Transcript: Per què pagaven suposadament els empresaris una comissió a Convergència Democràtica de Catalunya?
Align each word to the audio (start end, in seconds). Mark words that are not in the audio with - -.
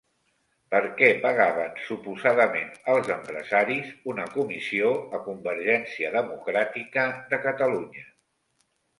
Per 0.75 0.79
què 0.99 1.07
pagaven 1.23 1.75
suposadament 1.89 2.71
els 2.93 3.11
empresaris 3.15 3.91
una 4.13 4.25
comissió 4.37 4.89
a 5.19 5.19
Convergència 5.27 6.09
Democràtica 6.15 7.05
de 7.35 7.41
Catalunya? 7.45 8.03